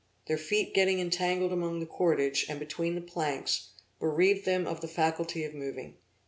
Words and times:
Their 0.25 0.39
feet 0.39 0.73
getting 0.73 0.99
entangled 0.99 1.53
among 1.53 1.79
the 1.79 1.85
cordage, 1.85 2.47
and 2.49 2.59
between 2.59 2.95
the 2.95 3.01
planks, 3.01 3.73
bereaved 3.99 4.45
them 4.45 4.65
of 4.65 4.81
the 4.81 4.87
faculty 4.87 5.43
of 5.43 5.53
moving. 5.53 5.97